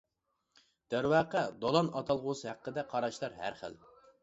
دەرۋەقە، 0.93 1.43
دولان 1.65 1.91
ئاتالغۇسى 2.01 2.51
ھەققىدە 2.51 2.87
قاراشلار 2.95 3.39
ھەر 3.45 3.63
خىل. 3.63 3.81